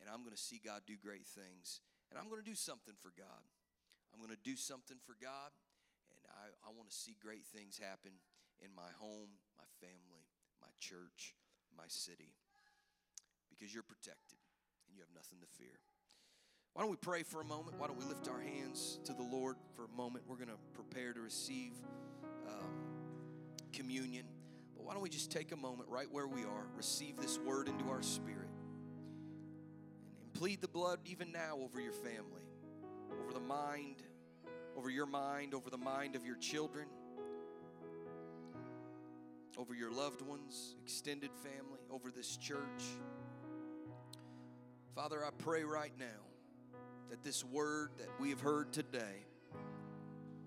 [0.00, 1.80] And I'm going to see God do great things.
[2.16, 3.44] And I'm going to do something for God.
[4.08, 5.52] I'm going to do something for God.
[6.08, 8.16] And I, I want to see great things happen
[8.64, 10.24] in my home, my family,
[10.56, 11.36] my church,
[11.76, 12.32] my city.
[13.52, 14.40] Because you're protected
[14.88, 15.76] and you have nothing to fear.
[16.72, 17.76] Why don't we pray for a moment?
[17.76, 20.24] Why don't we lift our hands to the Lord for a moment?
[20.26, 21.72] We're going to prepare to receive
[22.48, 22.72] um,
[23.74, 24.24] communion.
[24.74, 27.68] But why don't we just take a moment right where we are, receive this word
[27.68, 28.45] into our spirit,
[30.36, 32.42] plead the blood even now over your family,
[33.22, 34.02] over the mind,
[34.76, 36.86] over your mind, over the mind of your children,
[39.56, 42.60] over your loved ones, extended family, over this church.
[44.94, 46.04] Father, I pray right now
[47.08, 49.24] that this word that we have heard today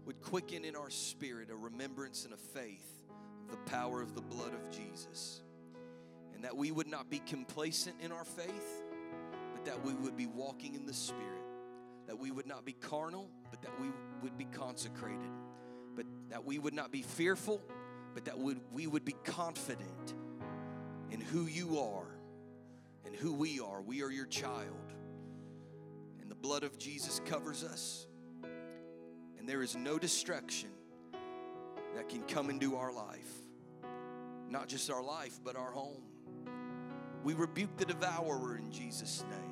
[0.05, 3.01] would quicken in our spirit a remembrance and a faith
[3.43, 5.41] of the power of the blood of Jesus.
[6.35, 8.83] And that we would not be complacent in our faith,
[9.59, 11.43] but that we would be walking in the Spirit.
[12.07, 13.89] That we would not be carnal, but that we
[14.23, 15.29] would be consecrated.
[15.95, 17.61] But that we would not be fearful,
[18.13, 20.13] but that we would be confident
[21.11, 22.07] in who you are
[23.05, 23.81] and who we are.
[23.81, 24.93] We are your child
[26.21, 28.07] and the blood of Jesus covers us,
[29.37, 30.69] and there is no destruction
[31.95, 33.31] that can come into our life.
[34.49, 36.03] Not just our life, but our home.
[37.23, 39.48] We rebuke the devourer in Jesus' name.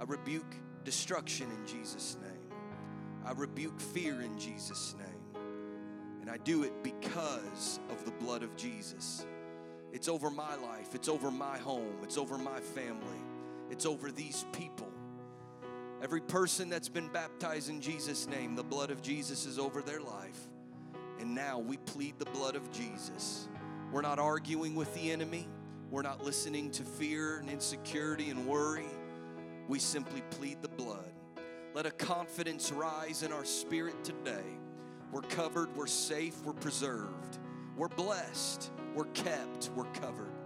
[0.00, 2.58] I rebuke destruction in Jesus' name.
[3.24, 5.42] I rebuke fear in Jesus' name.
[6.20, 9.26] And I do it because of the blood of Jesus.
[9.92, 13.22] It's over my life, it's over my home, it's over my family,
[13.70, 14.88] it's over these people.
[16.02, 20.00] Every person that's been baptized in Jesus' name, the blood of Jesus is over their
[20.00, 20.48] life.
[21.18, 23.48] And now we plead the blood of Jesus.
[23.90, 25.48] We're not arguing with the enemy.
[25.90, 28.86] We're not listening to fear and insecurity and worry.
[29.68, 31.12] We simply plead the blood.
[31.74, 34.56] Let a confidence rise in our spirit today.
[35.12, 37.38] We're covered, we're safe, we're preserved,
[37.76, 40.37] we're blessed, we're kept, we're covered.